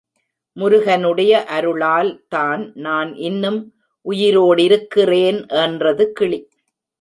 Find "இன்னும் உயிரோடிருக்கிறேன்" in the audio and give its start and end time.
3.19-5.39